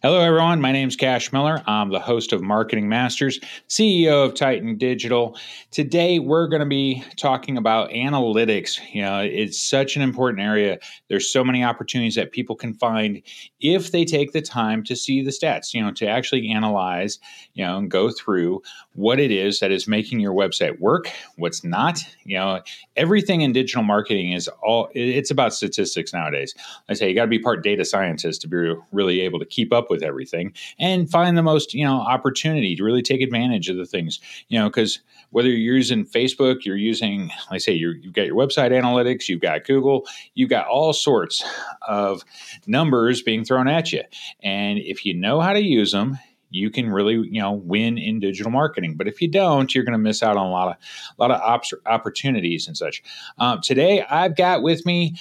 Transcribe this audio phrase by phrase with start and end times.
[0.00, 0.60] Hello, everyone.
[0.60, 1.60] My name is Cash Miller.
[1.66, 5.36] I'm the host of Marketing Masters, CEO of Titan Digital.
[5.72, 8.78] Today, we're going to be talking about analytics.
[8.92, 10.78] You know, it's such an important area.
[11.08, 13.20] There's so many opportunities that people can find
[13.58, 15.74] if they take the time to see the stats.
[15.74, 17.18] You know, to actually analyze,
[17.54, 18.62] you know, and go through
[18.92, 21.98] what it is that is making your website work, what's not.
[22.22, 22.60] You know,
[22.94, 24.90] everything in digital marketing is all.
[24.94, 26.54] It's about statistics nowadays.
[26.88, 29.72] I say you got to be part data scientist to be really able to keep
[29.72, 33.76] up with everything and find the most you know opportunity to really take advantage of
[33.76, 37.94] the things you know because whether you're using facebook you're using like i say you
[38.04, 41.44] have got your website analytics you've got google you've got all sorts
[41.86, 42.24] of
[42.66, 44.02] numbers being thrown at you.
[44.42, 46.18] And if you know how to use them
[46.50, 48.94] you can really you know win in digital marketing.
[48.96, 50.76] But if you don't you're going to miss out on a lot of
[51.18, 53.02] a lot of op- opportunities and such.
[53.38, 55.16] Um, today i've got with me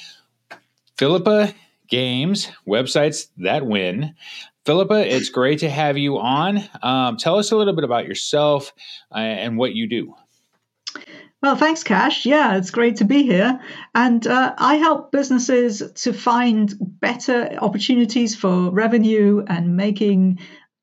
[0.97, 1.53] philippa
[1.91, 4.13] Gamse websites that win
[4.67, 6.61] Philippa, it's great to have you on.
[6.83, 8.73] Um, tell us a little bit about yourself
[9.15, 10.13] uh, and what you do.
[11.41, 12.25] Well, thanks, Cash.
[12.25, 13.61] Yeah, it's great to be here.
[13.95, 20.39] And uh, I help businesses to find better opportunities for revenue and making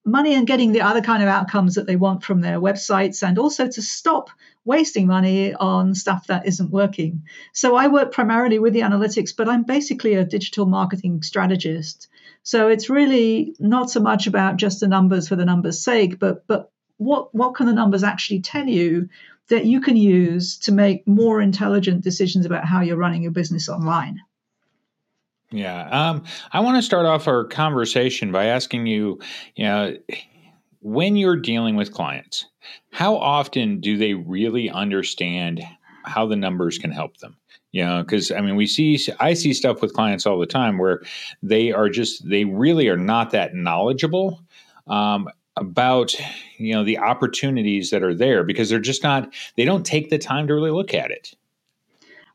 [0.07, 3.39] money and getting the other kind of outcomes that they want from their websites, and
[3.39, 4.31] also to stop
[4.65, 7.23] wasting money on stuff that isn't working.
[7.53, 12.09] So I work primarily with the analytics, but I'm basically a digital marketing strategist.
[12.45, 16.47] So it's really not so much about just the numbers for the numbers' sake, but
[16.47, 19.09] but what what can the numbers actually tell you
[19.49, 23.69] that you can use to make more intelligent decisions about how you're running your business
[23.69, 24.21] online?
[25.51, 29.21] Yeah, um, I want to start off our conversation by asking you,
[29.55, 29.97] you know,
[30.81, 32.45] when you're dealing with clients,
[32.91, 35.63] how often do they really understand
[36.05, 37.37] how the numbers can help them?
[37.75, 40.79] You know because i mean we see i see stuff with clients all the time
[40.79, 41.03] where
[41.43, 44.41] they are just they really are not that knowledgeable
[44.87, 46.15] um, about
[46.57, 50.19] you know the opportunities that are there because they're just not they don't take the
[50.19, 51.35] time to really look at it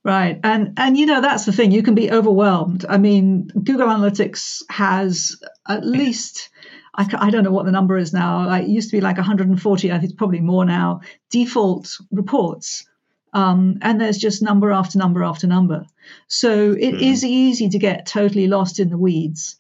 [0.03, 3.87] right and and you know that's the thing you can be overwhelmed i mean google
[3.87, 6.49] analytics has at least
[6.95, 8.51] I, I don't know what the number is now.
[8.51, 9.91] It used to be like 140.
[9.91, 11.01] I think it's probably more now.
[11.29, 12.88] Default reports
[13.33, 15.85] um, and there's just number after number after number.
[16.27, 17.01] So it mm.
[17.01, 19.57] is easy to get totally lost in the weeds.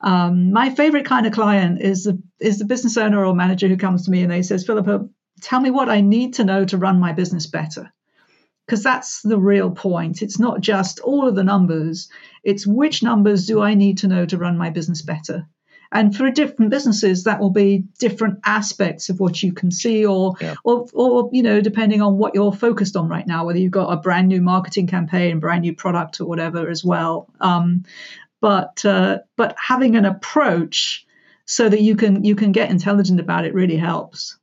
[0.00, 3.76] Um, my favorite kind of client is the is the business owner or manager who
[3.76, 5.06] comes to me and they says, Philippa,
[5.42, 7.92] tell me what I need to know to run my business better.
[8.66, 10.22] Because that's the real point.
[10.22, 12.08] It's not just all of the numbers,
[12.44, 15.46] it's which numbers do I need to know to run my business better.
[15.92, 20.34] And for different businesses, that will be different aspects of what you can see, or,
[20.40, 20.54] yeah.
[20.62, 23.92] or, or, you know, depending on what you're focused on right now, whether you've got
[23.92, 27.28] a brand new marketing campaign, brand new product, or whatever as well.
[27.40, 27.84] Um,
[28.40, 31.06] but uh, but having an approach
[31.44, 34.38] so that you can you can get intelligent about it really helps.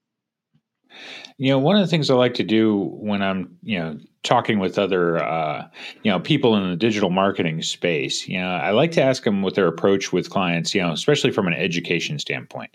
[1.38, 4.60] You know, one of the things I like to do when I'm, you know, talking
[4.60, 5.68] with other, uh,
[6.04, 9.42] you know, people in the digital marketing space, you know, I like to ask them
[9.42, 12.72] what their approach with clients, you know, especially from an education standpoint.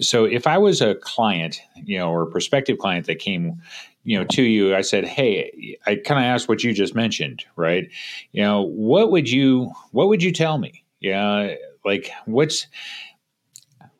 [0.00, 3.60] So if I was a client, you know, or a prospective client that came,
[4.04, 7.44] you know, to you, I said, "Hey, I kind of asked what you just mentioned,
[7.56, 7.88] right?
[8.32, 10.84] You know, what would you, what would you tell me?
[11.00, 11.54] Yeah,
[11.84, 12.66] like what's."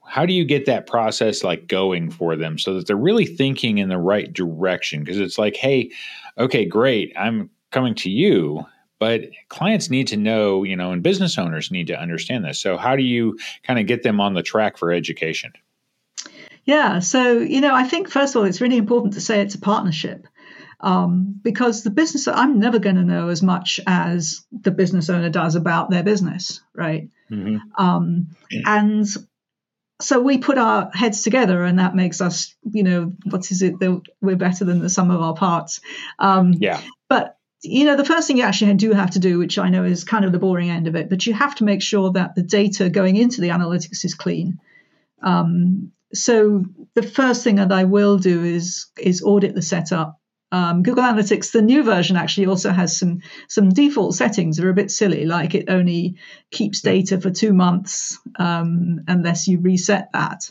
[0.08, 3.78] How do you get that process like going for them so that they're really thinking
[3.78, 5.04] in the right direction?
[5.04, 5.90] Because it's like hey
[6.38, 8.64] okay great i'm coming to you
[8.98, 12.60] but clients need to know you know and business owners need to understand this.
[12.60, 15.52] So how do you kind of get them on the track for education?
[16.64, 19.54] Yeah so you know i think first of all it's really important to say it's
[19.54, 20.26] a partnership
[20.80, 25.30] um, because the business i'm never going to know as much as the business owner
[25.30, 27.08] does about their business right?
[27.30, 27.56] Mm-hmm.
[27.82, 28.28] um,
[28.64, 29.06] and
[30.00, 33.78] so we put our heads together and that makes us you know what is it
[33.80, 35.80] that we're better than the sum of our parts.
[36.18, 36.80] Um, yeah.
[37.08, 39.82] but you know the first thing you actually do have to do which i know
[39.82, 42.36] is kind of the boring end of it but you have to make sure that
[42.36, 44.60] the data going into the analytics is clean.
[45.20, 46.64] Um, so
[46.94, 50.17] the first thing that i will do is is audit the setup
[50.50, 54.70] um, Google Analytics, the new version actually also has some some default settings that are
[54.70, 56.16] a bit silly, like it only
[56.50, 60.50] keeps data for two months um, unless you reset that.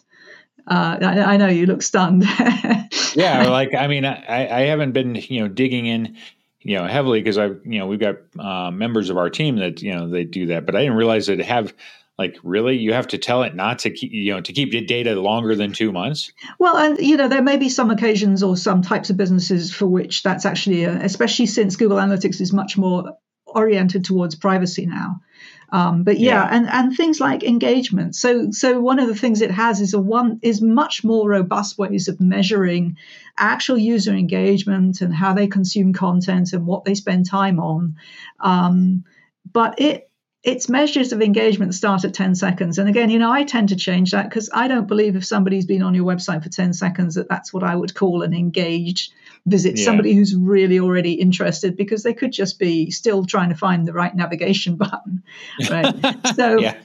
[0.68, 2.24] Uh, I, I, know you look stunned.
[3.16, 6.18] yeah, like I mean, I, I haven't been you know digging in
[6.60, 9.82] you know heavily because I you know we've got uh, members of our team that
[9.82, 11.74] you know they do that, but I didn't realize that have
[12.18, 15.20] like really you have to tell it not to keep you know to keep data
[15.20, 18.82] longer than two months well and you know there may be some occasions or some
[18.82, 23.18] types of businesses for which that's actually a, especially since google analytics is much more
[23.46, 25.22] oriented towards privacy now
[25.70, 28.16] Um, but yeah, yeah, and and things like engagement.
[28.16, 31.78] So so one of the things it has is a one is much more robust
[31.78, 32.96] ways of measuring
[33.38, 37.98] actual user engagement and how they consume content and what they spend time on.
[38.40, 39.04] Um,
[39.52, 40.07] but it
[40.48, 42.78] its measures of engagement start at 10 seconds.
[42.78, 45.66] And again, you know, I tend to change that because I don't believe if somebody's
[45.66, 49.12] been on your website for 10 seconds that that's what I would call an engaged
[49.46, 49.84] visit, yeah.
[49.84, 53.92] somebody who's really already interested because they could just be still trying to find the
[53.92, 55.22] right navigation button.
[55.70, 55.94] Right.
[56.36, 56.78] so, yeah.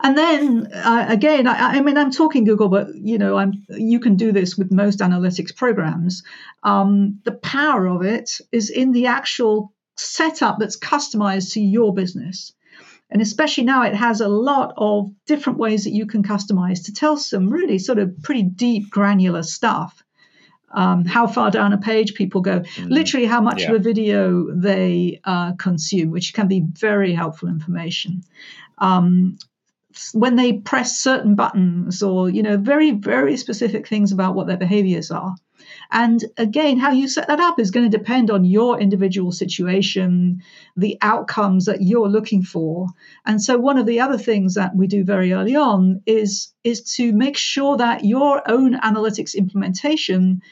[0.00, 4.00] And then uh, again, I, I, mean, I'm talking Google, but you know, I'm you
[4.00, 6.24] can do this with most analytics programs.
[6.64, 12.52] Um, the power of it is in the actual setup that's customized to your business.
[13.10, 16.92] And especially now, it has a lot of different ways that you can customize to
[16.92, 20.02] tell some really sort of pretty deep, granular stuff.
[20.70, 22.90] Um, how far down a page people go, mm.
[22.90, 23.70] literally how much yeah.
[23.70, 28.22] of a video they uh, consume, which can be very helpful information.
[28.76, 29.38] Um,
[30.12, 34.58] when they press certain buttons, or you know, very very specific things about what their
[34.58, 35.34] behaviors are.
[35.90, 40.42] And again, how you set that up is going to depend on your individual situation,
[40.76, 42.88] the outcomes that you're looking for.
[43.24, 46.82] And so one of the other things that we do very early on is, is
[46.96, 50.42] to make sure that your own analytics implementation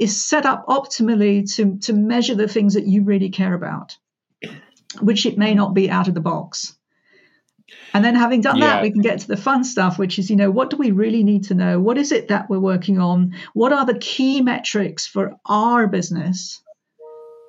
[0.00, 3.96] is set up optimally to, to measure the things that you really care about,
[5.00, 6.76] which it may not be out of the box.
[7.92, 8.66] And then having done yeah.
[8.66, 10.90] that, we can get to the fun stuff, which is, you know, what do we
[10.90, 11.78] really need to know?
[11.78, 13.34] What is it that we're working on?
[13.52, 16.60] What are the key metrics for our business?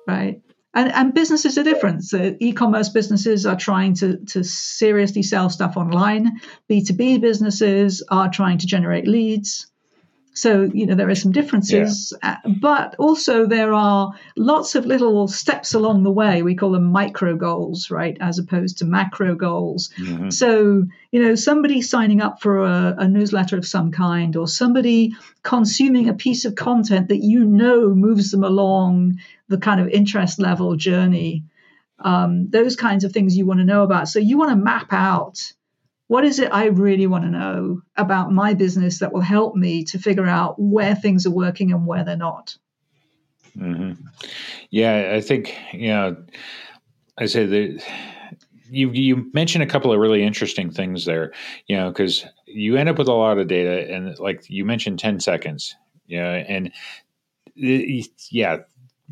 [0.06, 0.40] Right.
[0.72, 2.04] And, and businesses are different.
[2.04, 6.38] So e-commerce businesses are trying to, to seriously sell stuff online.
[6.70, 9.66] B2B businesses are trying to generate leads.
[10.36, 12.40] So, you know, there are some differences, yeah.
[12.44, 16.42] Uh, but also there are lots of little steps along the way.
[16.42, 19.88] We call them micro goals, right, as opposed to macro goals.
[19.98, 20.28] Mm-hmm.
[20.28, 25.14] So, you know, somebody signing up for a, a newsletter of some kind or somebody
[25.42, 29.18] consuming a piece of content that you know moves them along
[29.48, 31.44] the kind of interest level journey.
[31.98, 34.08] Um, those kinds of things you want to know about.
[34.08, 35.54] So, you want to map out
[36.08, 39.84] what is it I really want to know about my business that will help me
[39.84, 42.56] to figure out where things are working and where they're not?
[43.56, 43.92] Mm-hmm.
[44.70, 46.16] Yeah, I think you know.
[47.18, 47.82] I say that
[48.70, 51.32] you you mentioned a couple of really interesting things there.
[51.66, 54.98] You know, because you end up with a lot of data, and like you mentioned,
[54.98, 55.74] ten seconds.
[56.06, 56.72] Yeah, you know, and
[58.30, 58.58] yeah,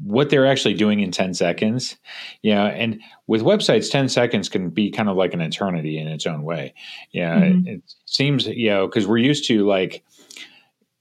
[0.03, 1.97] what they're actually doing in 10 seconds.
[2.43, 2.65] Yeah.
[2.65, 6.43] And with websites, 10 seconds can be kind of like an eternity in its own
[6.43, 6.75] way.
[7.13, 7.41] Yeah.
[7.41, 7.69] Mm-hmm.
[7.69, 10.05] It seems, you know, because we're used to like,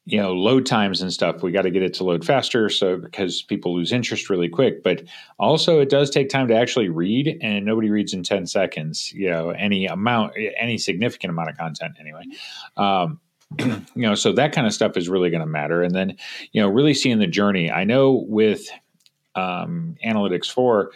[0.06, 1.42] you know, load times and stuff.
[1.42, 2.68] We got to get it to load faster.
[2.70, 4.84] So, because people lose interest really quick.
[4.84, 5.04] But
[5.40, 9.30] also, it does take time to actually read, and nobody reads in 10 seconds, you
[9.30, 12.24] know, any amount, any significant amount of content anyway.
[12.76, 13.22] Um,
[13.60, 15.82] you know, so that kind of stuff is really going to matter.
[15.82, 16.18] And then,
[16.52, 17.72] you know, really seeing the journey.
[17.72, 18.68] I know with
[19.36, 20.92] um, Analytics 4,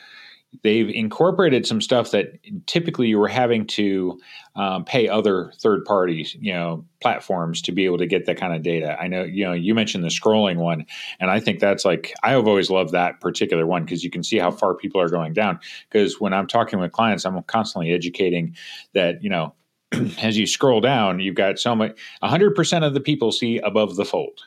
[0.64, 4.20] they've incorporated some stuff that typically you were having to
[4.56, 8.54] um, pay other third parties, you know, platforms to be able to get that kind
[8.54, 8.98] of data.
[9.00, 10.86] I know, you know, you mentioned the scrolling one,
[11.20, 14.24] and I think that's like I have always loved that particular one because you can
[14.24, 15.60] see how far people are going down.
[15.90, 18.56] Because when I'm talking with clients, I'm constantly educating
[18.94, 19.54] that you know.
[20.22, 21.98] as you scroll down, you've got so much.
[22.22, 24.42] 100% of the people see above the fold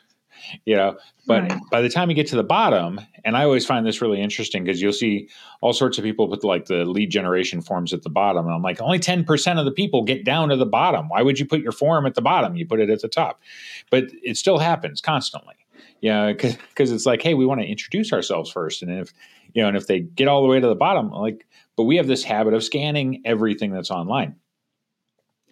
[0.65, 1.59] you know but right.
[1.69, 4.63] by the time you get to the bottom and i always find this really interesting
[4.63, 5.29] because you'll see
[5.61, 8.61] all sorts of people put like the lead generation forms at the bottom and i'm
[8.61, 11.09] like only 10% of the people get down to the bottom.
[11.09, 12.55] Why would you put your form at the bottom?
[12.55, 13.41] You put it at the top.
[13.89, 15.55] But it still happens constantly
[15.99, 19.13] yeah because it's like hey we want to introduce ourselves first and if
[19.53, 21.45] you know and if they get all the way to the bottom like
[21.75, 24.35] but we have this habit of scanning everything that's online.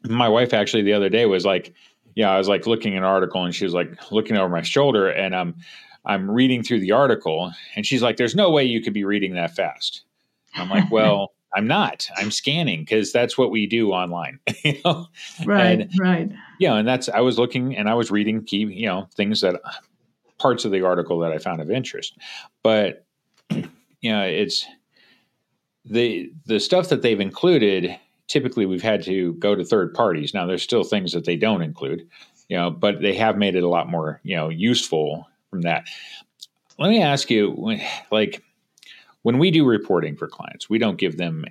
[0.08, 1.74] My wife actually the other day was like
[2.16, 4.62] yeah, I was like looking at an article and she was like looking over my
[4.62, 5.56] shoulder and I'm
[6.06, 9.36] I'm reading through the article and she's like, There's no way you could be reading
[9.36, 10.04] that fast.
[10.56, 12.08] I'm like, Well, I'm not.
[12.16, 14.40] I'm scanning because that's what we do online.
[14.64, 15.08] you know?
[15.46, 16.32] Right, and, right.
[16.60, 19.60] Yeah, and that's I was looking and I was reading key, you know, things that
[20.38, 22.18] parts of the article that I found of interest.
[22.64, 23.06] But
[23.50, 24.66] you know, it's
[25.86, 27.98] the the stuff that they've included
[28.30, 30.34] typically we've had to go to third parties.
[30.34, 32.08] Now there's still things that they don't include,
[32.48, 35.86] you know, but they have made it a lot more, you know, useful from that.
[36.78, 37.78] Let me ask you,
[38.10, 38.42] like,
[39.24, 41.44] when we do reporting for clients, we don't give them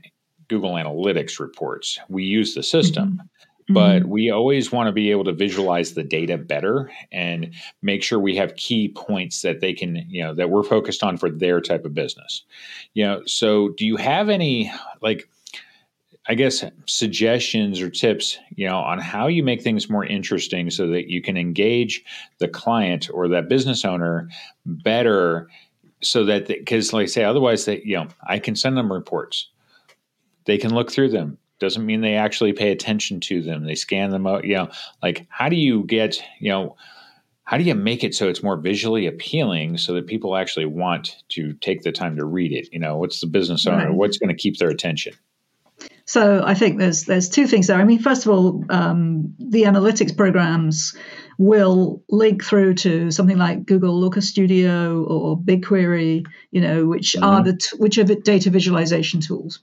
[0.49, 1.99] Google Analytics reports.
[2.08, 3.75] We use the system, mm-hmm.
[3.75, 4.08] but mm-hmm.
[4.08, 8.37] we always want to be able to visualize the data better and make sure we
[8.37, 11.85] have key points that they can, you know, that we're focused on for their type
[11.85, 12.44] of business.
[12.94, 15.28] You know, so do you have any like
[16.28, 20.87] I guess suggestions or tips, you know, on how you make things more interesting so
[20.88, 22.04] that you can engage
[22.38, 24.28] the client or that business owner
[24.66, 25.49] better
[26.02, 29.49] so that because like I say otherwise they you know I can send them reports.
[30.44, 31.38] They can look through them.
[31.61, 33.64] Doesn't mean they actually pay attention to them.
[33.64, 34.68] They scan them out, you know,
[35.02, 36.76] like how do you get, you know,
[37.42, 41.16] how do you make it so it's more visually appealing so that people actually want
[41.30, 42.68] to take the time to read it?
[42.73, 43.87] You know, what's the business owner?
[43.87, 43.94] Right.
[43.94, 45.14] What's going to keep their attention?
[46.09, 47.79] So I think there's there's two things there.
[47.79, 50.97] I mean, first of all, um, the analytics programs
[51.37, 57.25] will link through to something like Google Looker Studio or BigQuery, you know, which mm-hmm.
[57.25, 59.61] are the t- which are the data visualization tools.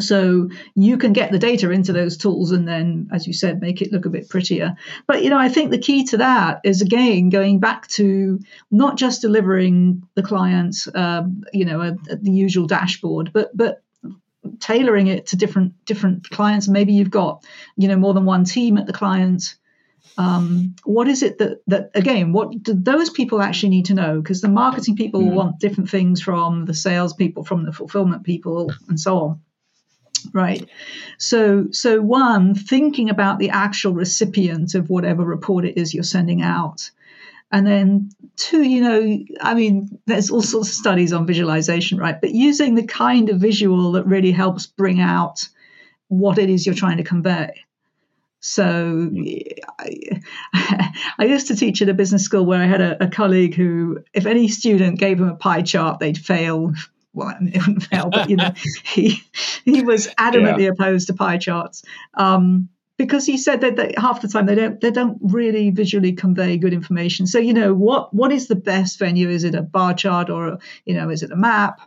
[0.00, 3.80] So you can get the data into those tools and then, as you said, make
[3.80, 4.74] it look a bit prettier.
[5.06, 8.40] But you know, I think the key to that is again going back to
[8.72, 13.84] not just delivering the client, um, you know, a, a, the usual dashboard, but but
[14.60, 16.68] tailoring it to different different clients.
[16.68, 17.44] Maybe you've got
[17.76, 19.56] you know more than one team at the client.
[20.18, 22.32] Um, what is it that that again?
[22.32, 24.20] What do those people actually need to know?
[24.20, 25.32] Because the marketing people mm.
[25.32, 29.40] want different things from the sales people, from the fulfillment people, and so on.
[30.32, 30.68] Right.
[31.18, 36.42] So so one thinking about the actual recipient of whatever report it is you're sending
[36.42, 36.90] out
[37.50, 42.20] and then two, you know, I mean, there's all sorts of studies on visualization, right?
[42.20, 45.48] But using the kind of visual that really helps bring out
[46.08, 47.64] what it is you're trying to convey.
[48.40, 49.10] So
[49.78, 50.22] I,
[51.18, 53.98] I, used to teach at a business school where I had a, a, colleague who,
[54.12, 56.72] if any student gave him a pie chart, they'd fail.
[57.12, 58.52] Well, it wouldn't fail, but you know,
[58.84, 59.22] he
[59.64, 60.68] he was adamantly yeah.
[60.68, 61.82] opposed to pie charts.
[62.14, 66.12] Um, because he said that, that, half the time they don't they don't really visually
[66.12, 67.26] convey good information.
[67.26, 69.28] So you know what what is the best venue?
[69.28, 71.80] Is it a bar chart or you know is it a map?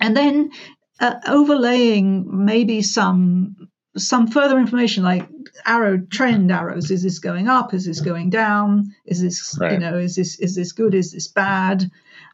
[0.00, 0.50] And then
[0.98, 3.56] uh, overlaying maybe some
[3.96, 5.28] some further information like
[5.66, 6.90] arrow trend arrows.
[6.90, 7.74] Is this going up?
[7.74, 8.94] Is this going down?
[9.04, 9.72] Is this right.
[9.72, 10.94] you know is this is this good?
[10.94, 11.90] Is this bad?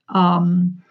[0.08, 0.82] Um,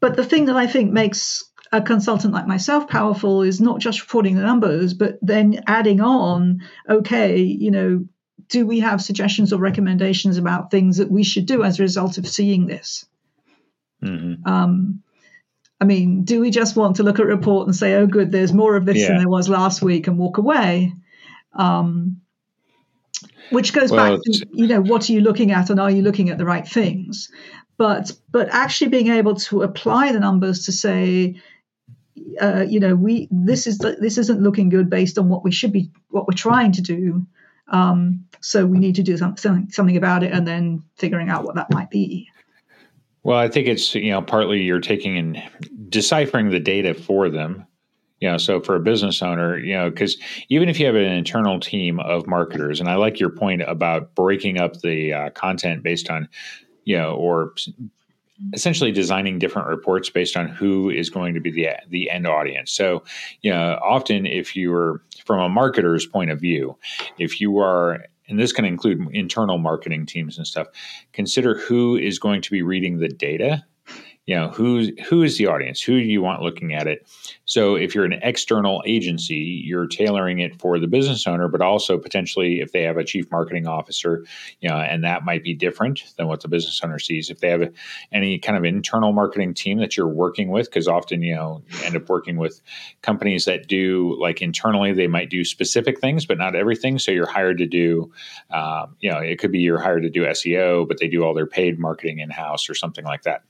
[0.00, 4.00] but the thing that I think makes a consultant like myself powerful is not just
[4.00, 8.04] reporting the numbers, but then adding on, okay, you know,
[8.48, 12.18] do we have suggestions or recommendations about things that we should do as a result
[12.18, 13.04] of seeing this?
[14.02, 14.48] Mm-hmm.
[14.48, 15.02] Um,
[15.80, 18.32] I mean, do we just want to look at a report and say, oh, good,
[18.32, 19.08] there's more of this yeah.
[19.08, 20.92] than there was last week and walk away?
[21.52, 22.20] Um,
[23.50, 26.02] which goes well, back to, you know, what are you looking at and are you
[26.02, 27.30] looking at the right things?
[27.76, 31.40] But but actually being able to apply the numbers to say,
[32.40, 35.72] uh, you know, we this is this isn't looking good based on what we should
[35.72, 37.26] be, what we're trying to do.
[37.70, 41.56] Um, so we need to do something something about it, and then figuring out what
[41.56, 42.28] that might be.
[43.22, 45.42] Well, I think it's you know partly you're taking and
[45.88, 47.66] deciphering the data for them.
[48.20, 50.16] You know, so for a business owner, you know, because
[50.48, 54.14] even if you have an internal team of marketers, and I like your point about
[54.16, 56.28] breaking up the uh, content based on,
[56.84, 57.54] you know, or
[58.52, 62.72] essentially designing different reports based on who is going to be the the end audience.
[62.72, 63.02] So,
[63.42, 66.76] you know, often if you're from a marketer's point of view,
[67.18, 70.68] if you are and this can include internal marketing teams and stuff,
[71.12, 73.64] consider who is going to be reading the data
[74.28, 75.80] you know who's who is the audience?
[75.80, 77.08] Who do you want looking at it?
[77.46, 81.96] So if you're an external agency you're tailoring it for the business owner but also
[81.96, 84.26] potentially if they have a chief marketing officer
[84.60, 87.30] you know and that might be different than what the business owner sees.
[87.30, 87.72] If they have
[88.12, 91.78] any kind of internal marketing team that you're working with because often you know you
[91.84, 92.60] end up working with
[93.00, 96.98] companies that do like internally they might do specific things but not everything.
[96.98, 98.12] So you're hired to do
[98.50, 101.32] um, you know it could be you're hired to do seo but they do all
[101.32, 103.42] their paid marketing in house or something like that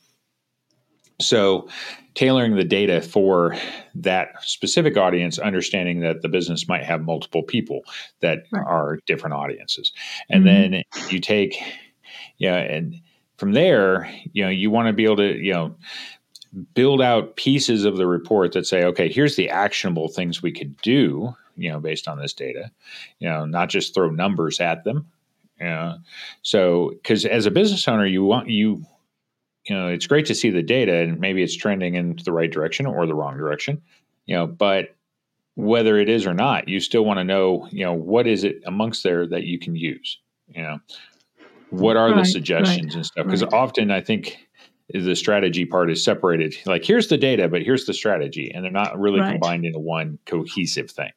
[1.21, 1.69] so,
[2.15, 3.57] tailoring the data for
[3.95, 7.83] that specific audience, understanding that the business might have multiple people
[8.21, 8.67] that right.
[8.67, 9.93] are different audiences.
[10.29, 10.73] And mm-hmm.
[10.73, 11.63] then you take,
[12.39, 12.97] yeah, and
[13.37, 15.77] from there, you know, you want to be able to, you know,
[16.75, 20.77] build out pieces of the report that say, okay, here's the actionable things we could
[20.79, 22.71] do, you know, based on this data,
[23.19, 25.07] you know, not just throw numbers at them.
[25.61, 25.99] You know?
[26.43, 28.85] So, because as a business owner, you want, you,
[29.69, 32.51] you know, it's great to see the data and maybe it's trending in the right
[32.51, 33.83] direction or the wrong direction,
[34.27, 34.95] you know, but
[35.55, 38.63] whether it is or not, you still want to know, you know, what is it
[38.65, 40.79] amongst there that you can use, you know,
[41.71, 43.27] what are right, the suggestions right, and stuff?
[43.27, 43.53] Because right.
[43.53, 44.39] often I think
[44.95, 46.57] the strategy part is separated.
[46.65, 50.19] Like here's the data, but here's the strategy, and they're not really combined into one
[50.25, 51.13] cohesive thing.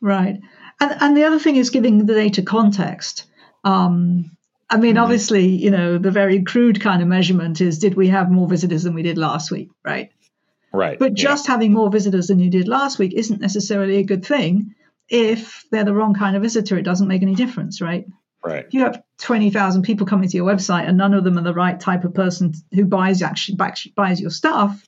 [0.00, 0.40] Right,
[0.80, 3.26] and and the other thing is giving the data context.
[3.64, 4.30] Um,
[4.72, 5.04] I mean, mm-hmm.
[5.04, 8.84] obviously, you know, the very crude kind of measurement is did we have more visitors
[8.84, 10.10] than we did last week, right?
[10.72, 10.98] Right.
[10.98, 11.52] But just yeah.
[11.52, 14.74] having more visitors than you did last week isn't necessarily a good thing.
[15.10, 18.06] If they're the wrong kind of visitor, it doesn't make any difference, right?
[18.42, 18.64] Right.
[18.64, 21.52] If you have 20,000 people coming to your website and none of them are the
[21.52, 23.56] right type of person who buys actually
[23.94, 24.82] buys your stuff,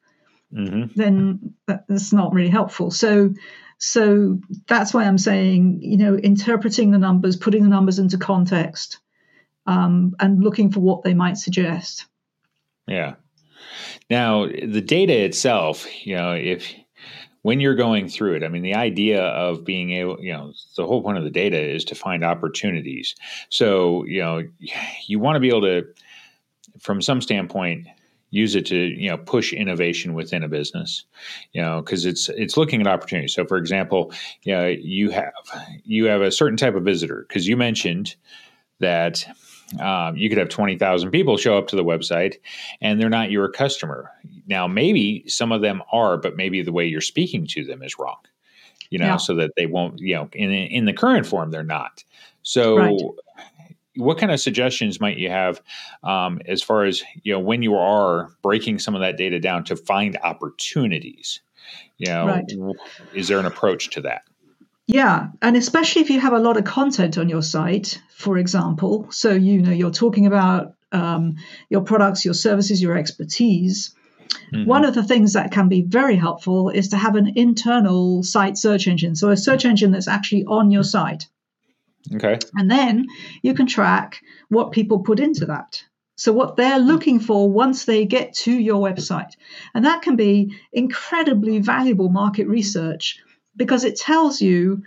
[0.50, 0.98] mm-hmm.
[0.98, 2.90] then that's not really helpful.
[2.90, 3.34] So,
[3.76, 9.00] so that's why I'm saying, you know, interpreting the numbers, putting the numbers into context,
[9.66, 12.06] um, and looking for what they might suggest.
[12.86, 13.14] Yeah.
[14.10, 16.74] Now, the data itself, you know, if
[17.42, 20.86] when you're going through it, I mean, the idea of being able, you know, the
[20.86, 23.14] whole point of the data is to find opportunities.
[23.50, 24.42] So, you know,
[25.06, 25.86] you want to be able to,
[26.80, 27.86] from some standpoint,
[28.34, 31.04] use it to you know push innovation within a business
[31.52, 35.32] you know because it's it's looking at opportunities so for example you know you have
[35.84, 38.16] you have a certain type of visitor because you mentioned
[38.80, 39.24] that
[39.80, 42.36] um, you could have 20,000 people show up to the website
[42.80, 44.10] and they're not your customer.
[44.46, 47.98] Now, maybe some of them are, but maybe the way you're speaking to them is
[47.98, 48.18] wrong,
[48.90, 49.16] you know, yeah.
[49.16, 52.04] so that they won't, you know, in, in the current form, they're not.
[52.42, 53.00] So, right.
[53.96, 55.62] what kind of suggestions might you have
[56.02, 59.64] um, as far as, you know, when you are breaking some of that data down
[59.64, 61.40] to find opportunities?
[61.96, 62.44] You know, right.
[63.14, 64.22] is there an approach to that?
[64.86, 69.06] Yeah, and especially if you have a lot of content on your site, for example,
[69.10, 71.36] so you know you're talking about um,
[71.70, 73.94] your products, your services, your expertise.
[74.52, 74.68] Mm-hmm.
[74.68, 78.58] One of the things that can be very helpful is to have an internal site
[78.58, 81.28] search engine, so a search engine that's actually on your site.
[82.14, 82.38] Okay.
[82.54, 83.06] And then
[83.42, 85.82] you can track what people put into that.
[86.16, 89.32] So, what they're looking for once they get to your website.
[89.74, 93.18] And that can be incredibly valuable market research
[93.56, 94.82] because it tells you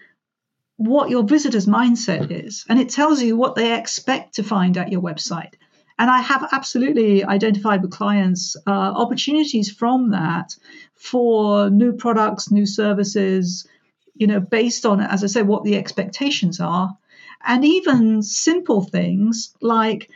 [0.77, 4.91] what your visitor's mindset is and it tells you what they expect to find at
[4.91, 5.53] your website.
[5.99, 10.55] And I have absolutely identified with clients uh, opportunities from that
[10.95, 13.67] for new products, new services,
[14.13, 16.95] you know, based on, as I say, what the expectations are.
[17.43, 20.09] And even simple things like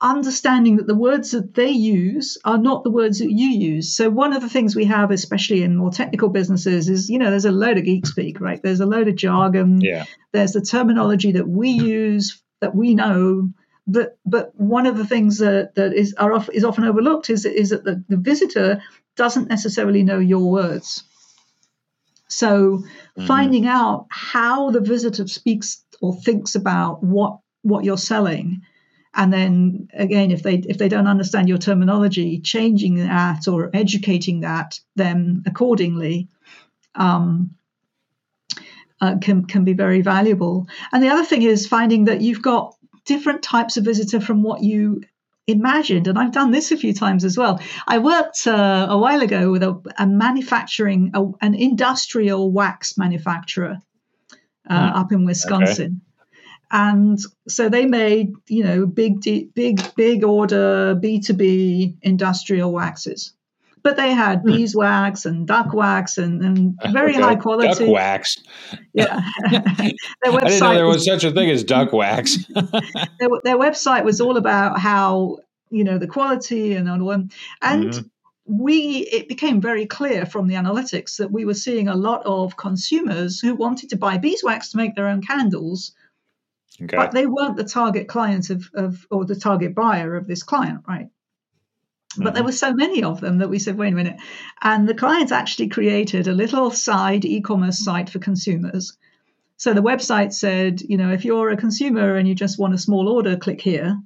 [0.00, 3.94] understanding that the words that they use are not the words that you use.
[3.94, 7.30] So one of the things we have, especially in more technical businesses, is you know
[7.30, 8.62] there's a load of geek speak, right?
[8.62, 9.80] There's a load of jargon.
[9.80, 10.04] Yeah.
[10.32, 13.50] There's the terminology that we use that we know.
[13.86, 17.70] But but one of the things that, that is are is often overlooked is is
[17.70, 18.82] that the, the visitor
[19.16, 21.04] doesn't necessarily know your words.
[22.28, 23.26] So mm-hmm.
[23.26, 28.62] finding out how the visitor speaks or thinks about what what you're selling
[29.14, 34.40] and then again if they if they don't understand your terminology changing that or educating
[34.40, 36.28] that them accordingly
[36.94, 37.54] um,
[39.00, 40.66] uh, can can be very valuable.
[40.92, 44.62] And the other thing is finding that you've got different types of visitor from what
[44.62, 45.02] you
[45.46, 46.06] imagined.
[46.06, 47.60] And i've done this a few times as well.
[47.86, 53.78] I worked uh, a while ago with a, a manufacturing a, an industrial wax manufacturer
[54.68, 54.96] uh, mm.
[54.96, 56.00] up in wisconsin.
[56.02, 56.09] okay
[56.70, 59.20] and so they made you know big
[59.54, 63.32] big big order b2b industrial waxes
[63.82, 64.52] but they had hmm.
[64.52, 67.20] beeswax and duck wax and, and very okay.
[67.20, 68.36] high quality duck wax
[68.92, 72.46] yeah their website I didn't know there was, was such a thing as duck wax
[72.46, 75.38] their, their, website was all about how
[75.70, 78.06] you know the quality and all and mm-hmm.
[78.46, 82.56] we it became very clear from the analytics that we were seeing a lot of
[82.56, 85.92] consumers who wanted to buy beeswax to make their own candles
[86.82, 86.96] Okay.
[86.96, 90.80] But they weren't the target client of, of or the target buyer of this client,
[90.88, 91.08] right?
[92.16, 92.34] But mm-hmm.
[92.34, 94.16] there were so many of them that we said, wait a minute.
[94.62, 98.96] And the clients actually created a little side e commerce site for consumers.
[99.56, 102.78] So the website said, you know, if you're a consumer and you just want a
[102.78, 104.00] small order, click here.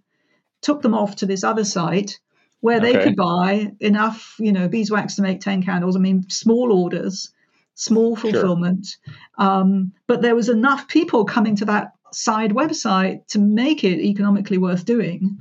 [0.61, 2.19] Took them off to this other site
[2.61, 2.93] where okay.
[2.93, 5.97] they could buy enough, you know, beeswax to make 10 candles.
[5.97, 7.31] I mean, small orders,
[7.75, 8.87] small fulfillment.
[8.87, 9.15] Sure.
[9.47, 14.59] Um, but there was enough people coming to that side website to make it economically
[14.59, 15.38] worth doing.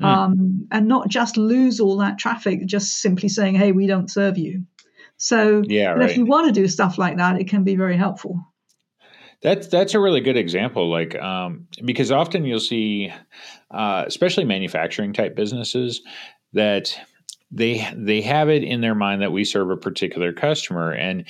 [0.00, 0.04] Mm.
[0.04, 4.38] Um, and not just lose all that traffic just simply saying, hey, we don't serve
[4.38, 4.64] you.
[5.16, 6.08] So yeah, right.
[6.08, 8.40] if you want to do stuff like that, it can be very helpful.
[9.42, 10.88] That's that's a really good example.
[10.88, 13.12] Like um, because often you'll see,
[13.72, 16.00] uh, especially manufacturing type businesses,
[16.52, 16.96] that
[17.50, 21.24] they they have it in their mind that we serve a particular customer, and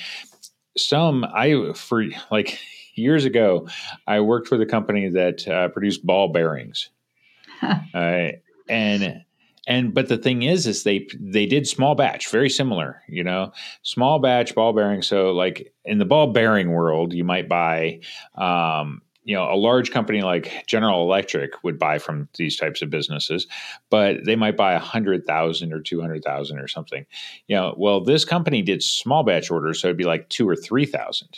[0.77, 2.59] some I for like
[2.99, 3.67] years ago,
[4.07, 6.89] I worked for the company that uh, produced ball bearings.
[7.61, 8.29] uh,
[8.69, 9.23] and
[9.67, 13.51] and but the thing is is they they did small batch very similar you know
[13.81, 17.99] small batch ball bearing so like in the ball bearing world you might buy
[18.35, 22.89] um you know, a large company like General Electric would buy from these types of
[22.89, 23.45] businesses,
[23.91, 27.05] but they might buy a hundred thousand or two hundred thousand or something.
[27.47, 30.55] You know, well, this company did small batch orders, so it'd be like two or
[30.55, 31.37] three thousand.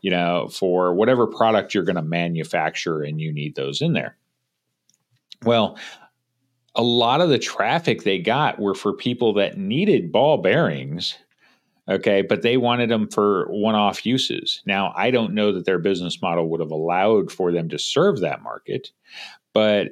[0.00, 4.16] You know, for whatever product you're going to manufacture, and you need those in there.
[5.42, 5.78] Well,
[6.74, 11.16] a lot of the traffic they got were for people that needed ball bearings
[11.88, 12.22] Okay.
[12.22, 14.62] But they wanted them for one off uses.
[14.66, 18.20] Now, I don't know that their business model would have allowed for them to serve
[18.20, 18.90] that market.
[19.52, 19.88] But,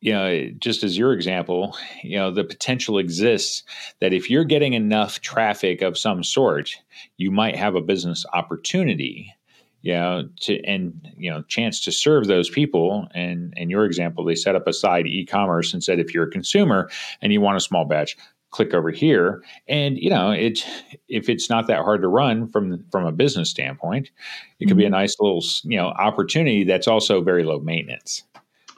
[0.00, 3.62] you know, just as your example, you know, the potential exists
[4.00, 6.70] that if you're getting enough traffic of some sort,
[7.16, 9.32] you might have a business opportunity
[9.82, 14.24] you know to and you know chance to serve those people and in your example
[14.24, 16.90] they set up a side e-commerce and said if you're a consumer
[17.22, 18.16] and you want a small batch
[18.50, 20.66] click over here and you know it
[21.08, 24.10] if it's not that hard to run from from a business standpoint
[24.58, 24.78] it could mm-hmm.
[24.78, 24.94] be a mm-hmm.
[24.94, 28.24] nice little you know opportunity that's also very low maintenance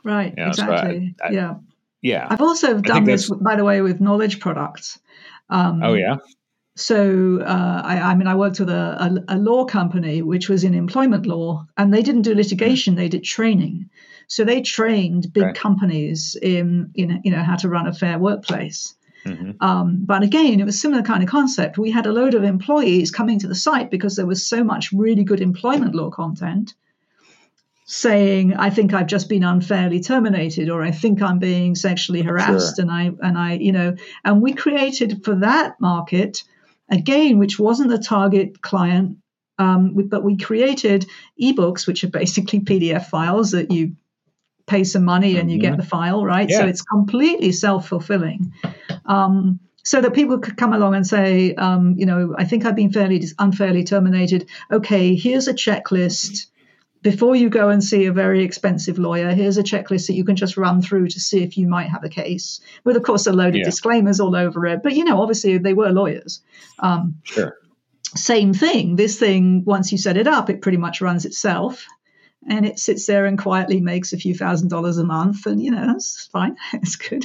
[0.04, 1.14] right you know, exactly.
[1.18, 1.54] So I, I, yeah.
[2.02, 2.26] yeah.
[2.30, 4.98] I've also done this by the way with knowledge products.
[5.50, 6.16] Um, oh yeah?
[6.78, 10.62] so uh, I, I, mean i worked with a, a, a, law company which was
[10.62, 13.90] in employment law and they didn't do litigation they did training.
[14.28, 15.54] So they trained big right.
[15.54, 18.94] companies in, in you know how to run a fair workplace.
[19.24, 19.52] Mm-hmm.
[19.60, 21.78] Um, but again, it was similar kind of concept.
[21.78, 24.92] We had a load of employees coming to the site because there was so much
[24.92, 26.74] really good employment law content
[27.90, 32.76] saying, "I think I've just been unfairly terminated," or "I think I'm being sexually harassed,"
[32.76, 32.82] sure.
[32.82, 36.44] and I and I, you know, and we created for that market
[36.90, 39.16] again, which wasn't the target client,
[39.58, 41.06] um, but we created
[41.42, 43.96] ebooks, which are basically PDF files that you
[44.66, 45.70] pay some money and you mm-hmm.
[45.70, 46.50] get the file, right?
[46.50, 46.58] Yeah.
[46.58, 48.52] So it's completely self fulfilling.
[49.06, 52.76] Um, so that people could come along and say, um, you know, I think I've
[52.76, 54.46] been fairly unfairly terminated.
[54.70, 56.48] Okay, here's a checklist.
[57.02, 60.36] Before you go and see a very expensive lawyer, here's a checklist that you can
[60.36, 63.32] just run through to see if you might have a case, with of course a
[63.32, 63.64] load of yeah.
[63.64, 64.82] disclaimers all over it.
[64.82, 66.40] But you know, obviously they were lawyers.
[66.80, 67.56] Um, sure.
[68.14, 68.96] Same thing.
[68.96, 71.86] This thing, once you set it up, it pretty much runs itself
[72.48, 75.70] and it sits there and quietly makes a few thousand dollars a month and you
[75.70, 77.24] know that's fine it's good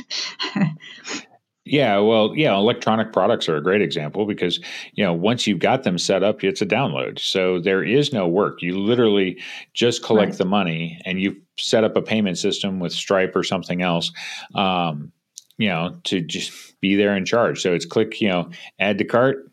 [1.65, 4.59] yeah well yeah electronic products are a great example because
[4.93, 8.27] you know once you've got them set up it's a download so there is no
[8.27, 9.39] work you literally
[9.73, 10.37] just collect right.
[10.37, 14.11] the money and you set up a payment system with stripe or something else
[14.55, 15.11] um,
[15.57, 18.49] you know to just be there in charge so it's click you know
[18.79, 19.49] add to cart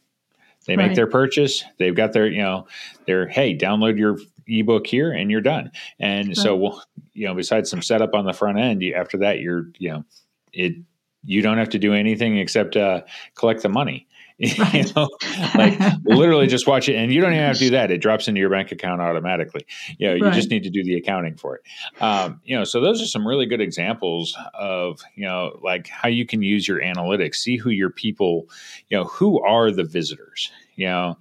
[0.67, 0.97] they make right.
[0.97, 2.67] their purchase they've got their you know
[3.07, 4.17] their hey download your
[4.51, 5.71] ebook here and you're done.
[5.99, 6.37] And right.
[6.37, 9.67] so, well, you know, besides some setup on the front end, you, after that, you're,
[9.79, 10.05] you know,
[10.53, 10.75] it,
[11.25, 13.03] you don't have to do anything except uh,
[13.35, 14.07] collect the money.
[14.59, 14.87] Right.
[14.87, 15.11] you know,
[15.55, 17.91] like literally just watch it, and you don't even have to do that.
[17.91, 19.67] It drops into your bank account automatically.
[19.99, 20.33] You know, you right.
[20.33, 22.03] just need to do the accounting for it.
[22.03, 26.09] Um, you know, so those are some really good examples of you know, like how
[26.09, 28.49] you can use your analytics, see who your people,
[28.89, 30.51] you know, who are the visitors.
[30.75, 31.19] You know,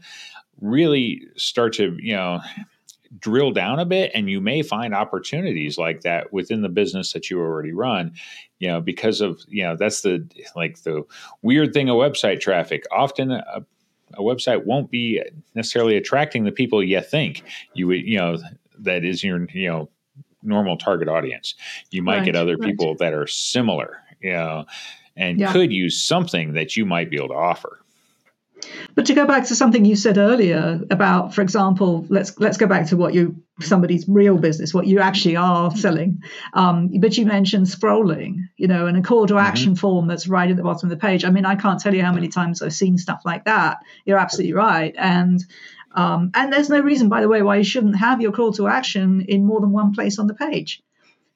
[0.62, 2.40] really start to you know
[3.18, 7.30] drill down a bit and you may find opportunities like that within the business that
[7.30, 8.14] you already run
[8.60, 11.04] you know because of you know that's the like the
[11.42, 13.66] weird thing of website traffic often a,
[14.14, 15.22] a website won't be
[15.56, 17.44] necessarily attracting the people you think
[17.74, 18.38] you would you know
[18.78, 19.90] that is your you know
[20.44, 21.56] normal target audience
[21.92, 22.70] you might right, get other right.
[22.70, 24.66] people that are similar you know
[25.16, 25.52] and yeah.
[25.52, 27.79] could use something that you might be able to offer
[28.96, 32.68] but to go back to something you said earlier about, for example, let's let's go
[32.68, 36.22] back to what you somebody's real business, what you actually are selling.
[36.54, 39.46] Um, but you mentioned scrolling, you know, and a call to mm-hmm.
[39.46, 39.80] action mm-hmm.
[39.80, 41.26] form that's right at the bottom of the page.
[41.26, 43.78] I mean, I can't tell you how many times I've seen stuff like that.
[44.06, 45.44] You're absolutely right, and
[45.94, 48.68] um, and there's no reason, by the way, why you shouldn't have your call to
[48.68, 50.82] action in more than one place on the page.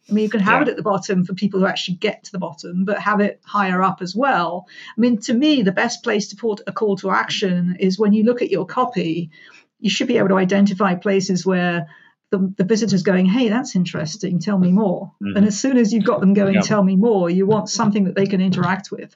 [0.10, 0.62] I mean, you can have yeah.
[0.64, 3.40] it at the bottom for people who actually get to the bottom, but have it
[3.46, 4.68] higher up as well.
[4.98, 8.12] I mean, to me, the best place to put a call to action is when
[8.12, 9.32] you look at your copy,
[9.80, 11.88] you should be able to identify places where
[12.32, 15.12] the, the visitor's going, hey, that's interesting, tell me more.
[15.22, 15.38] Mm-hmm.
[15.38, 18.16] And as soon as you've got them going, tell me more, you want something that
[18.16, 19.16] they can interact with.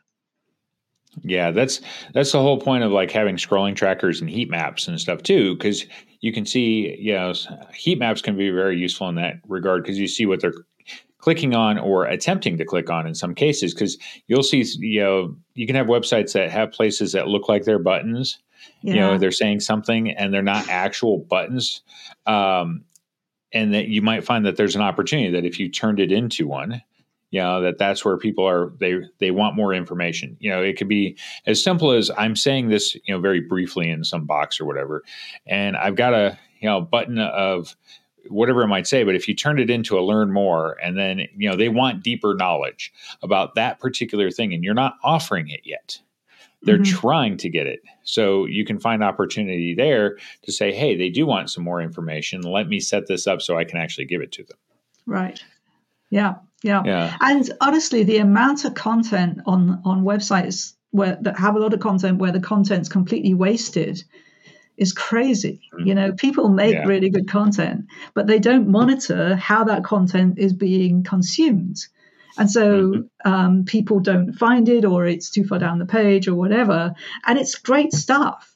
[1.24, 1.82] Yeah, that's
[2.14, 5.56] that's the whole point of like having scrolling trackers and heat maps and stuff too,
[5.56, 5.86] because
[6.22, 7.34] you can see, you know,
[7.74, 10.54] heat maps can be very useful in that regard because you see what they're
[11.28, 15.36] clicking on or attempting to click on in some cases because you'll see you know
[15.56, 18.40] you can have websites that have places that look like they're buttons
[18.82, 18.94] yeah.
[18.94, 21.82] you know they're saying something and they're not actual buttons
[22.28, 22.86] um,
[23.52, 26.48] and that you might find that there's an opportunity that if you turned it into
[26.48, 26.82] one
[27.32, 30.78] you know that that's where people are they they want more information you know it
[30.78, 34.62] could be as simple as i'm saying this you know very briefly in some box
[34.62, 35.04] or whatever
[35.46, 37.76] and i've got a you know button of
[38.30, 41.20] whatever it might say but if you turn it into a learn more and then
[41.36, 45.62] you know they want deeper knowledge about that particular thing and you're not offering it
[45.64, 46.00] yet
[46.64, 47.00] they're mm-hmm.
[47.00, 47.82] trying to get it.
[48.02, 52.42] So you can find opportunity there to say hey they do want some more information.
[52.42, 54.58] Let me set this up so i can actually give it to them.
[55.06, 55.40] Right.
[56.10, 57.18] Yeah yeah, yeah.
[57.22, 61.80] and honestly the amount of content on on websites where that have a lot of
[61.80, 64.04] content where the content's completely wasted
[64.78, 65.62] is crazy.
[65.84, 66.86] You know, people make yeah.
[66.86, 71.78] really good content, but they don't monitor how that content is being consumed.
[72.38, 73.32] And so mm-hmm.
[73.32, 76.94] um, people don't find it, or it's too far down the page, or whatever.
[77.26, 78.56] And it's great stuff.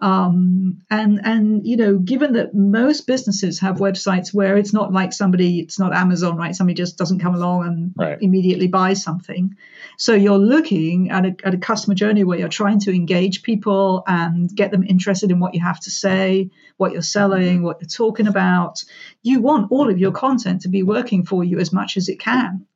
[0.00, 5.12] Um, and and you know, given that most businesses have websites where it's not like
[5.12, 6.54] somebody, it's not Amazon, right?
[6.54, 8.18] Somebody just doesn't come along and right.
[8.20, 9.54] immediately buy something.
[9.98, 14.02] So you're looking at a, at a customer journey where you're trying to engage people
[14.06, 17.88] and get them interested in what you have to say, what you're selling, what you're
[17.88, 18.82] talking about.
[19.22, 22.18] You want all of your content to be working for you as much as it
[22.18, 22.66] can.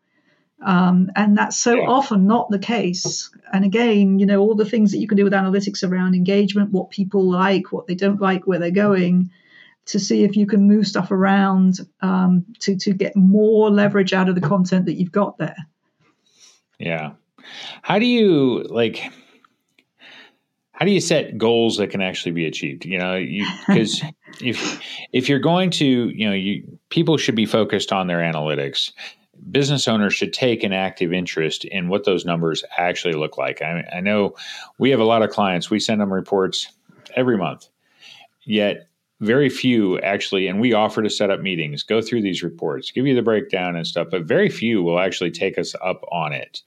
[0.65, 3.31] Um, and that's so often not the case.
[3.53, 6.73] And again, you know, all the things that you can do with analytics around engagement,
[6.73, 9.31] what people like, what they don't like, where they're going,
[9.87, 14.31] to see if you can move stuff around um, to to get more leverage out
[14.31, 15.57] of the content that you've got there.
[16.79, 17.13] Yeah.
[17.83, 19.13] How do you like?
[20.73, 22.87] How do you set goals that can actually be achieved?
[22.87, 24.03] You know, you because
[24.41, 24.81] if
[25.13, 28.93] if you're going to, you know, you people should be focused on their analytics
[29.51, 33.63] business owners should take an active interest in what those numbers actually look like.
[33.63, 34.35] I, I, know
[34.79, 36.69] we have a lot of clients, we send them reports
[37.15, 37.69] every month,
[38.45, 38.89] yet
[39.25, 43.07] very few actually, and we offer to set up meetings, go through these reports, give
[43.07, 46.63] you the breakdown and stuff, but very few will actually take us up on it.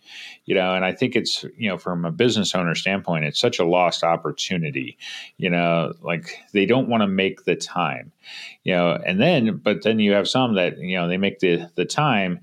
[0.46, 3.60] You know, and I think it's, you know, from a business owner standpoint, it's such
[3.60, 4.98] a lost opportunity.
[5.38, 8.12] You know, like they don't want to make the time,
[8.64, 11.70] you know, and then, but then you have some that, you know, they make the
[11.76, 12.40] the time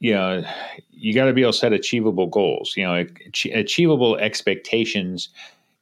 [0.00, 0.44] you know
[0.90, 3.04] you got to be able to set achievable goals you know
[3.52, 5.28] achievable expectations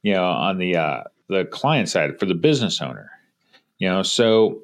[0.03, 3.11] you know on the uh, the client side for the business owner
[3.79, 4.61] you know so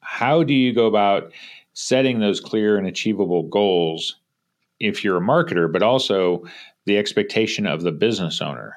[0.00, 1.32] how do you go about
[1.74, 4.16] setting those clear and achievable goals
[4.80, 6.44] if you're a marketer but also
[6.84, 8.76] the expectation of the business owner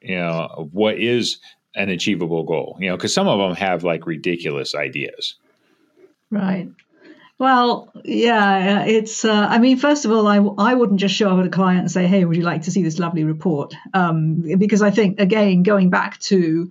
[0.00, 1.38] you know what is
[1.74, 5.36] an achievable goal you know because some of them have like ridiculous ideas
[6.30, 6.68] right
[7.36, 9.24] well, yeah, it's.
[9.24, 11.80] Uh, I mean, first of all, I I wouldn't just show up at a client
[11.80, 15.18] and say, "Hey, would you like to see this lovely report?" Um, because I think
[15.18, 16.70] again, going back to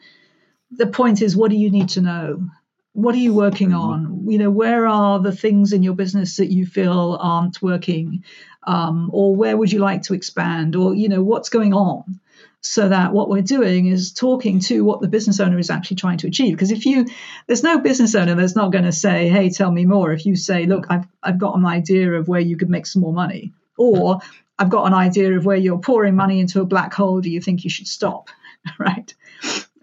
[0.78, 2.50] the point is, what do you need to know?
[2.94, 3.80] What are you working mm-hmm.
[3.80, 4.30] on?
[4.30, 8.24] You know, where are the things in your business that you feel aren't working,
[8.66, 12.20] um, or where would you like to expand, or you know, what's going on?
[12.66, 16.18] so that what we're doing is talking to what the business owner is actually trying
[16.18, 17.06] to achieve because if you
[17.46, 20.36] there's no business owner that's not going to say hey tell me more if you
[20.36, 23.52] say look I've, I've got an idea of where you could make some more money
[23.78, 24.20] or
[24.58, 27.42] i've got an idea of where you're pouring money into a black hole do you
[27.42, 28.30] think you should stop
[28.80, 29.14] right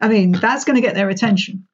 [0.00, 1.66] i mean that's going to get their attention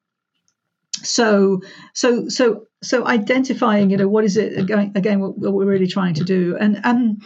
[1.03, 1.61] so
[1.93, 5.87] so so so identifying you know what is it again, again what, what we're really
[5.87, 7.23] trying to do and and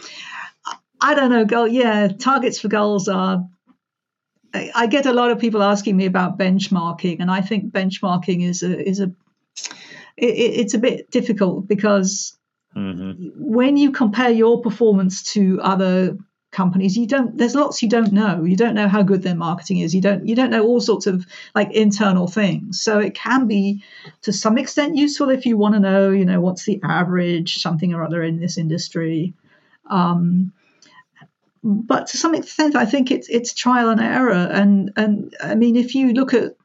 [1.01, 1.67] I don't know, goal.
[1.67, 3.43] Yeah, targets for goals are
[4.53, 8.61] I get a lot of people asking me about benchmarking, and I think benchmarking is
[8.61, 9.11] a is a
[10.17, 12.37] it, it's a bit difficult because
[12.75, 13.29] mm-hmm.
[13.35, 16.17] when you compare your performance to other
[16.51, 18.43] companies you don't there's lots you don't know.
[18.43, 19.95] You don't know how good their marketing is.
[19.95, 22.81] You don't you don't know all sorts of like internal things.
[22.81, 23.83] So it can be
[24.23, 27.93] to some extent useful if you want to know you know what's the average something
[27.93, 29.33] or other in this industry.
[29.89, 30.53] Um,
[31.63, 34.33] but to some extent, I think it's it's trial and error.
[34.33, 36.55] And and I mean, if you look at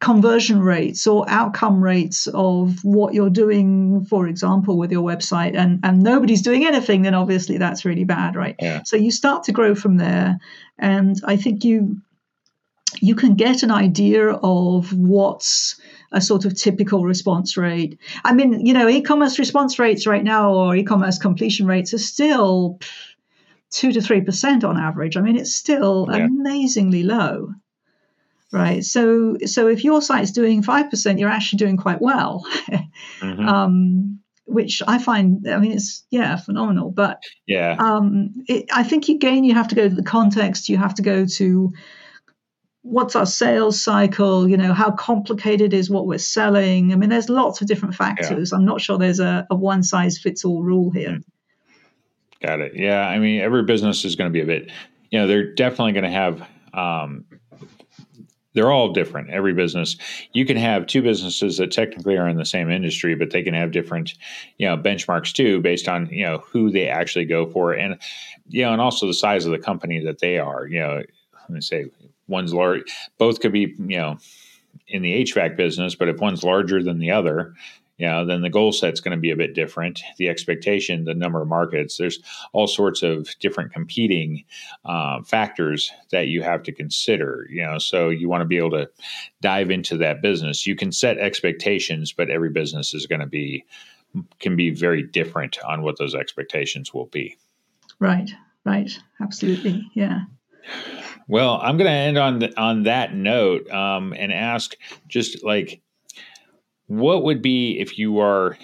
[0.00, 5.80] conversion rates or outcome rates of what you're doing, for example, with your website, and
[5.82, 8.56] and nobody's doing anything, then obviously that's really bad, right?
[8.58, 8.82] Yeah.
[8.84, 10.38] So you start to grow from there,
[10.78, 12.00] and I think you
[13.00, 15.80] you can get an idea of what's
[16.12, 17.98] a sort of typical response rate.
[18.24, 22.78] I mean, you know, e-commerce response rates right now or e-commerce completion rates are still
[23.70, 25.16] two to three percent on average.
[25.16, 26.26] I mean, it's still yeah.
[26.26, 27.54] amazingly low,
[28.52, 28.84] right?
[28.84, 32.44] So, so if your site's doing five percent, you're actually doing quite well,
[33.20, 33.48] mm-hmm.
[33.48, 35.48] um, which I find.
[35.48, 36.90] I mean, it's yeah, phenomenal.
[36.90, 40.68] But yeah, um, it, I think again, you have to go to the context.
[40.68, 41.72] You have to go to
[42.84, 47.28] what's our sales cycle you know how complicated is what we're selling i mean there's
[47.28, 48.58] lots of different factors yeah.
[48.58, 51.22] i'm not sure there's a, a one size fits all rule here mm.
[52.42, 52.72] Got it.
[52.74, 53.06] Yeah.
[53.06, 54.70] I mean, every business is going to be a bit,
[55.10, 56.42] you know, they're definitely going to have
[56.74, 57.24] um,
[58.54, 59.30] they're all different.
[59.30, 59.96] Every business,
[60.32, 63.54] you can have two businesses that technically are in the same industry, but they can
[63.54, 64.14] have different,
[64.58, 67.98] you know, benchmarks too, based on you know who they actually go for, and
[68.48, 70.66] you know, and also the size of the company that they are.
[70.66, 70.94] You know,
[71.34, 71.86] let me say
[72.28, 72.82] one's large.
[73.18, 74.18] Both could be, you know,
[74.88, 77.54] in the HVAC business, but if one's larger than the other,
[77.98, 80.02] you know, then the goal set's going to be a bit different.
[80.18, 82.20] The expectation, the number of markets, there's
[82.52, 84.44] all sorts of different competing
[84.84, 87.46] uh, factors that you have to consider.
[87.50, 88.90] You know, so you want to be able to
[89.40, 90.66] dive into that business.
[90.66, 93.64] You can set expectations, but every business is going to be
[94.40, 97.36] can be very different on what those expectations will be.
[97.98, 98.30] Right.
[98.64, 98.90] Right.
[99.20, 99.90] Absolutely.
[99.94, 100.20] Yeah.
[101.28, 104.74] Well, I'm going to end on the, on that note um, and ask
[105.08, 105.81] just like
[106.98, 108.56] what would be if you are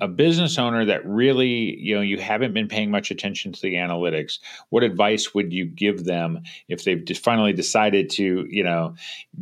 [0.00, 3.74] a business owner that really you know you haven't been paying much attention to the
[3.74, 4.38] analytics
[4.70, 8.94] what advice would you give them if they've finally decided to you know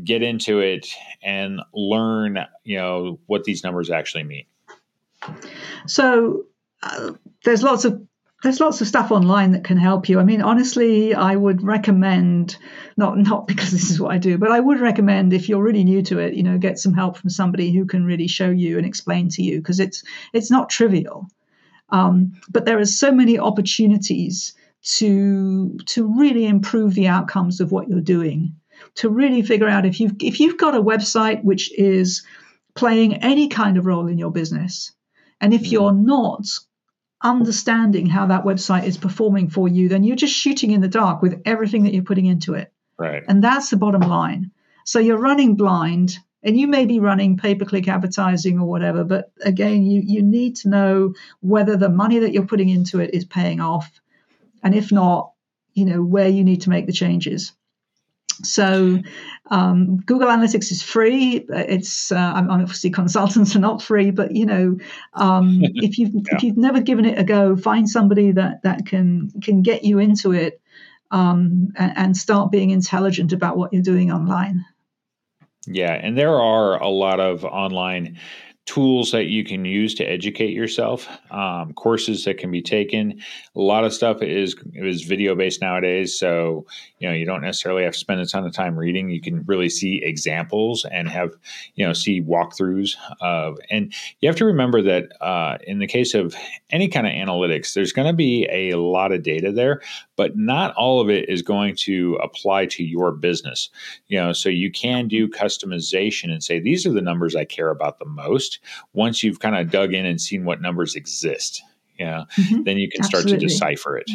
[0.04, 0.88] get into it
[1.22, 4.44] and learn you know what these numbers actually mean?
[5.86, 6.44] So
[6.82, 7.12] uh,
[7.44, 8.00] there's lots of
[8.42, 10.18] there's lots of stuff online that can help you.
[10.18, 12.56] I mean, honestly, I would recommend
[12.96, 15.84] not not because this is what I do, but I would recommend if you're really
[15.84, 18.78] new to it, you know, get some help from somebody who can really show you
[18.78, 21.28] and explain to you because it's it's not trivial.
[21.90, 27.88] Um, but there are so many opportunities to to really improve the outcomes of what
[27.88, 28.54] you're doing.
[28.96, 32.24] To really figure out if you've if you've got a website which is
[32.74, 34.92] playing any kind of role in your business,
[35.40, 35.72] and if mm-hmm.
[35.72, 36.46] you're not
[37.22, 41.22] understanding how that website is performing for you, then you're just shooting in the dark
[41.22, 42.72] with everything that you're putting into it.
[42.98, 43.22] Right.
[43.28, 44.52] And that's the bottom line.
[44.84, 49.84] So you're running blind and you may be running pay-per-click advertising or whatever, but again,
[49.84, 53.60] you, you need to know whether the money that you're putting into it is paying
[53.60, 54.00] off.
[54.62, 55.32] And if not,
[55.74, 57.52] you know, where you need to make the changes.
[58.42, 58.98] So
[59.50, 61.44] um, Google Analytics is free.
[61.48, 64.76] It's uh, I'm obviously consultants are not free, but you know
[65.14, 66.36] um, if you've yeah.
[66.36, 69.98] if you've never given it a go, find somebody that that can can get you
[69.98, 70.60] into it
[71.10, 74.64] um, and, and start being intelligent about what you're doing online.
[75.66, 78.18] Yeah, and there are a lot of online
[78.70, 83.20] tools that you can use to educate yourself, um, courses that can be taken.
[83.56, 86.66] A lot of stuff is is video based nowadays, so
[87.00, 89.10] you know you don't necessarily have to spend a ton of time reading.
[89.10, 91.34] You can really see examples and have
[91.74, 93.58] you know see walkthroughs of.
[93.70, 96.36] And you have to remember that uh, in the case of
[96.70, 99.80] any kind of analytics, there's going to be a lot of data there,
[100.20, 103.70] but not all of it is going to apply to your business.
[104.08, 107.70] You know, so you can do customization and say these are the numbers I care
[107.70, 108.58] about the most
[108.92, 111.62] once you've kind of dug in and seen what numbers exist,
[111.98, 112.64] yeah, mm-hmm.
[112.64, 113.46] then you can start Absolutely.
[113.46, 114.10] to decipher it.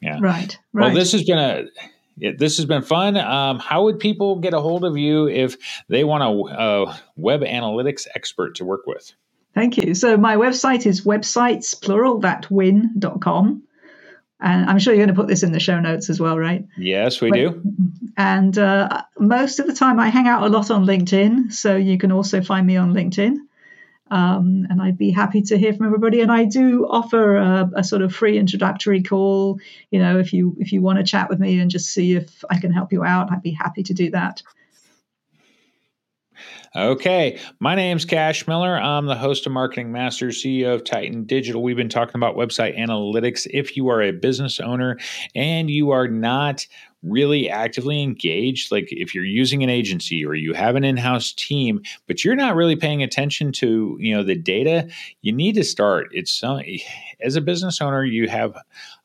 [0.00, 0.18] Yeah.
[0.20, 0.56] Right.
[0.72, 0.84] Right.
[0.84, 1.64] Well, this has been a
[2.38, 3.16] this has been fun.
[3.16, 5.56] Um, how would people get a hold of you if
[5.88, 9.14] they want a, a, web analytics expert to work with?
[9.52, 9.96] Thank you.
[9.96, 13.64] So my website is websites plural that win.com.
[14.42, 16.64] And I'm sure you're going to put this in the show notes as well, right?
[16.78, 17.62] Yes, we do.
[18.16, 21.52] And uh, most of the time I hang out a lot on LinkedIn.
[21.52, 23.36] So you can also find me on LinkedIn.
[24.10, 26.20] Um, and I'd be happy to hear from everybody.
[26.20, 29.60] And I do offer a, a, sort of free introductory call.
[29.90, 32.44] You know, if you if you want to chat with me and just see if
[32.50, 34.42] I can help you out, I'd be happy to do that.
[36.76, 38.80] Okay, my name's Cash Miller.
[38.80, 41.62] I'm the host of Marketing Masters, CEO of Titan Digital.
[41.62, 43.46] We've been talking about website analytics.
[43.50, 44.96] If you are a business owner
[45.34, 46.66] and you are not
[47.02, 51.80] really actively engaged like if you're using an agency or you have an in-house team
[52.06, 54.86] but you're not really paying attention to you know the data
[55.22, 56.42] you need to start it's
[57.22, 58.54] as a business owner you have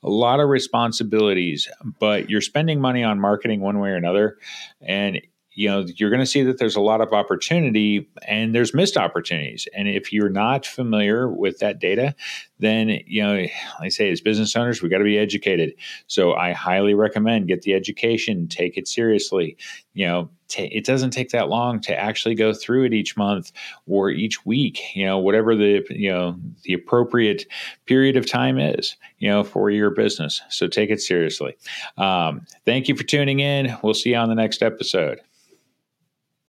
[0.03, 1.69] a lot of responsibilities
[1.99, 4.37] but you're spending money on marketing one way or another
[4.81, 5.21] and
[5.55, 8.97] you know you're going to see that there's a lot of opportunity and there's missed
[8.97, 9.67] opportunities.
[9.75, 12.13] And if you're not familiar with that data
[12.59, 15.73] then you know like i say as business owners we got to be educated.
[16.07, 19.57] So i highly recommend get the education take it seriously.
[19.93, 23.51] You know t- it doesn't take that long to actually go through it each month
[23.87, 27.45] or each week you know whatever the you know the appropriate
[27.85, 30.41] period of time is you know for your business.
[30.49, 31.55] So take it seriously.
[31.97, 33.75] Um, thank you for tuning in.
[33.81, 35.19] We'll see you on the next episode